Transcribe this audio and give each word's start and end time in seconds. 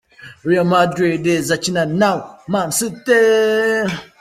Real 0.47 0.65
Madrid 0.75 1.23
izakina 1.41 1.81
na 1.99 2.09
Man 2.51 2.69
City. 2.77 3.23